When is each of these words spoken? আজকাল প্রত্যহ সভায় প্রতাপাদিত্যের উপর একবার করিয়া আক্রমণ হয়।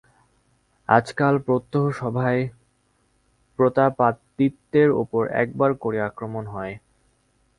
আজকাল 0.89 1.33
প্রত্যহ 1.47 1.83
সভায় 1.99 2.41
প্রতাপাদিত্যের 3.59 4.89
উপর 5.01 5.23
একবার 5.35 5.71
করিয়া 5.75 6.05
আক্রমণ 6.05 6.43
হয়। 6.47 6.73